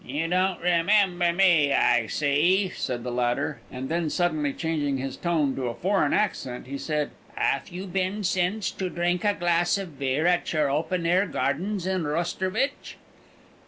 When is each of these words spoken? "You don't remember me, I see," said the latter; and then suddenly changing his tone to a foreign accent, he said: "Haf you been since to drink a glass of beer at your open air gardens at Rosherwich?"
"You 0.03 0.27
don't 0.27 0.59
remember 0.59 1.31
me, 1.31 1.73
I 1.73 2.07
see," 2.07 2.71
said 2.75 3.03
the 3.03 3.11
latter; 3.11 3.59
and 3.69 3.87
then 3.87 4.09
suddenly 4.09 4.51
changing 4.51 4.97
his 4.97 5.15
tone 5.15 5.55
to 5.55 5.67
a 5.67 5.75
foreign 5.75 6.11
accent, 6.11 6.65
he 6.65 6.79
said: 6.79 7.11
"Haf 7.35 7.71
you 7.71 7.85
been 7.85 8.23
since 8.23 8.71
to 8.71 8.89
drink 8.89 9.23
a 9.23 9.35
glass 9.35 9.77
of 9.77 9.99
beer 9.99 10.25
at 10.25 10.51
your 10.53 10.71
open 10.71 11.05
air 11.05 11.27
gardens 11.27 11.85
at 11.85 12.01
Rosherwich?" 12.01 12.97